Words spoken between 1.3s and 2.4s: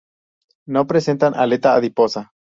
aleta adiposa.